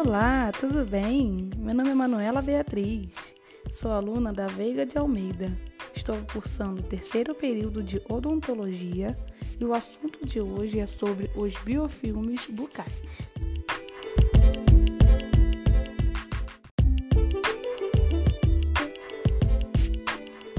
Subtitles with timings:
[0.00, 1.50] Olá, tudo bem?
[1.56, 3.34] Meu nome é Manuela Beatriz,
[3.68, 5.50] sou aluna da Veiga de Almeida.
[5.92, 9.18] Estou cursando o terceiro período de odontologia
[9.58, 13.22] e o assunto de hoje é sobre os biofilmes bucais.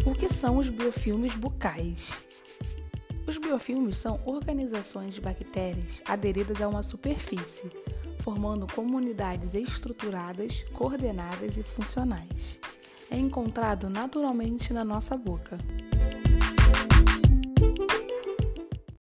[0.05, 2.21] O que são os biofilmes bucais?
[3.25, 7.71] Os biofilmes são organizações de bactérias aderidas a uma superfície,
[8.19, 12.59] formando comunidades estruturadas, coordenadas e funcionais.
[13.09, 15.57] É encontrado naturalmente na nossa boca.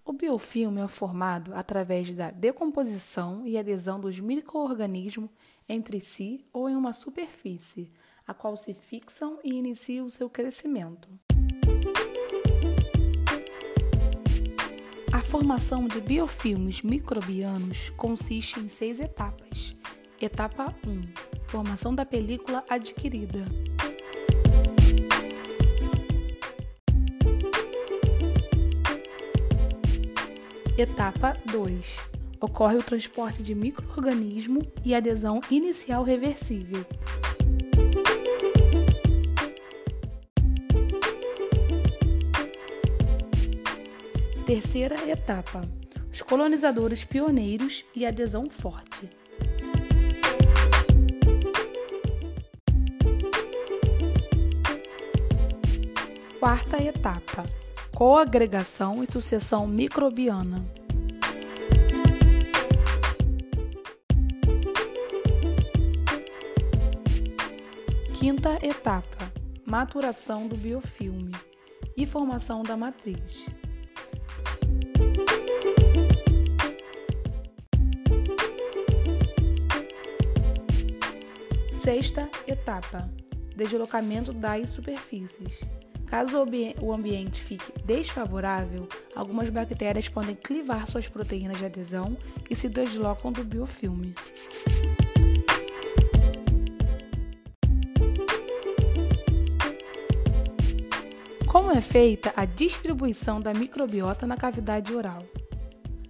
[0.05, 5.31] O biofilme é formado através da decomposição e adesão dos microorganismos
[5.69, 7.93] entre si ou em uma superfície,
[8.27, 11.09] a qual se fixam e iniciam o seu crescimento.
[15.17, 19.75] A formação de biofilmes microbianos consiste em seis etapas.
[20.21, 21.01] Etapa 1:
[21.47, 23.47] Formação da película adquirida.
[30.77, 31.99] Etapa 2:
[32.39, 36.85] Ocorre o transporte de microorganismo e adesão inicial reversível.
[44.47, 45.69] Terceira etapa:
[46.09, 49.11] os colonizadores pioneiros e adesão forte.
[56.39, 57.45] Quarta etapa:
[57.93, 60.65] coagregação e sucessão microbiana.
[68.15, 69.33] Quinta etapa:
[69.67, 71.33] maturação do biofilme
[71.97, 73.47] e formação da matriz.
[81.87, 83.09] Sexta etapa:
[83.55, 85.71] deslocamento das superfícies.
[86.07, 86.45] Caso
[86.83, 92.17] o ambiente fique desfavorável, algumas bactérias podem clivar suas proteínas de adesão
[92.51, 94.17] e se deslocam do biofilme.
[101.47, 105.23] Como é feita a distribuição da microbiota na cavidade oral?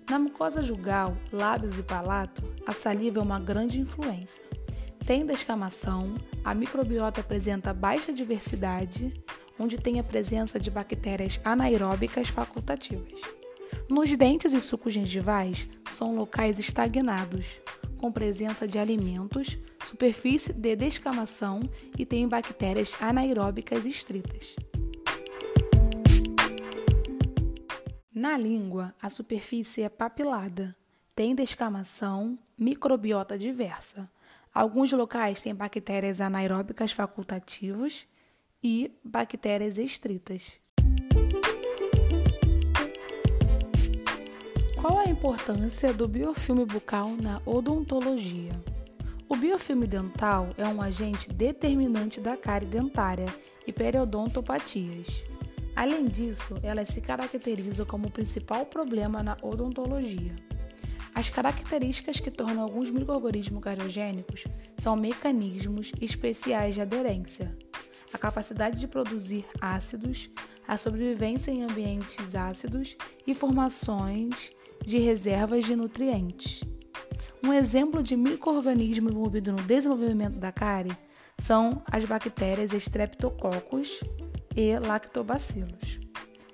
[0.09, 4.46] Na mucosa jugal, lábios e palato, a saliva é uma grande influência.
[5.05, 6.15] Tem descamação,
[6.45, 9.13] a microbiota apresenta baixa diversidade,
[9.59, 13.21] onde tem a presença de bactérias anaeróbicas facultativas.
[13.89, 17.61] Nos dentes e sucos gengivais são locais estagnados,
[17.99, 21.61] com presença de alimentos, superfície de descamação
[21.99, 24.57] e tem bactérias anaeróbicas estritas.
[28.13, 30.75] Na língua, a superfície é papilada,
[31.15, 34.11] tem descamação, microbiota diversa.
[34.57, 38.07] Alguns locais têm bactérias anaeróbicas facultativas
[38.65, 40.59] e bactérias estritas.
[44.81, 48.59] Qual a importância do biofilme bucal na odontologia?
[49.29, 53.27] O biofilme dental é um agente determinante da cárie dentária
[53.67, 55.23] e periodontopatias.
[55.77, 60.35] Além disso, ela se caracteriza como o principal problema na odontologia.
[61.17, 64.45] As características que tornam alguns microorganismos cariogênicos
[64.77, 67.57] são mecanismos especiais de aderência,
[68.13, 70.29] a capacidade de produzir ácidos,
[70.69, 74.53] a sobrevivência em ambientes ácidos e formações
[74.85, 76.63] de reservas de nutrientes.
[77.43, 80.95] Um exemplo de microorganismo envolvido no desenvolvimento da cárie
[81.39, 84.05] são as bactérias Streptococcus
[84.55, 85.99] e Lactobacillus.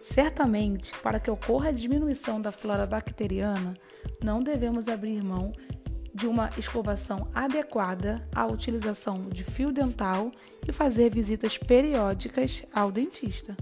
[0.04, 3.74] Certamente, para que ocorra a diminuição da flora bacteriana,
[4.22, 5.52] não devemos abrir mão
[6.14, 10.30] de uma escovação adequada à utilização de fio dental
[10.66, 13.56] e fazer visitas periódicas ao dentista.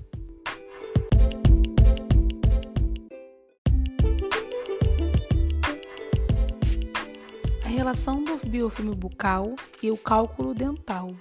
[7.65, 11.15] A relação do biofilme bucal e o cálculo dental.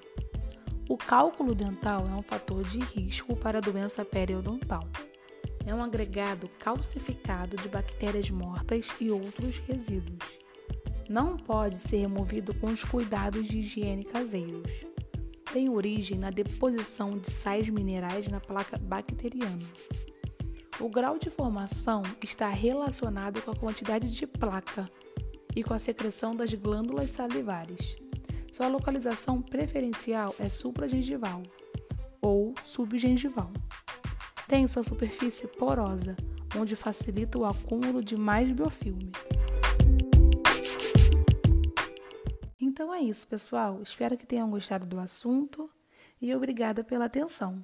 [0.89, 4.83] O cálculo dental é um fator de risco para a doença periodontal
[5.69, 10.39] é um agregado calcificado de bactérias mortas e outros resíduos.
[11.07, 14.71] Não pode ser removido com os cuidados de higiene caseiros.
[15.53, 19.59] Tem origem na deposição de sais minerais na placa bacteriana.
[20.79, 24.89] O grau de formação está relacionado com a quantidade de placa
[25.55, 27.95] e com a secreção das glândulas salivares.
[28.53, 31.43] Sua localização preferencial é supragengival
[32.21, 33.51] ou subgengival.
[34.49, 36.17] Tem sua superfície porosa,
[36.57, 39.11] onde facilita o acúmulo de mais biofilme.
[42.59, 43.79] Então é isso, pessoal.
[43.83, 45.69] Espero que tenham gostado do assunto
[46.19, 47.57] e obrigada pela atenção.